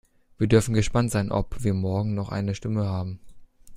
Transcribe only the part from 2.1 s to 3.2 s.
noch eine Stimme haben.